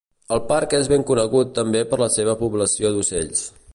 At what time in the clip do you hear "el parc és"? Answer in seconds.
0.35-0.87